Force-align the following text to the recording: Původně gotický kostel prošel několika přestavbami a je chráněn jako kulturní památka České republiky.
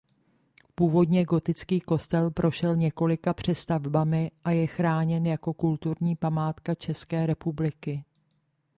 Původně 0.75 1.25
gotický 1.25 1.79
kostel 1.79 2.31
prošel 2.31 2.75
několika 2.75 3.33
přestavbami 3.33 4.31
a 4.43 4.51
je 4.51 4.67
chráněn 4.67 5.25
jako 5.25 5.53
kulturní 5.53 6.15
památka 6.15 6.75
České 6.75 7.25
republiky. 7.25 8.03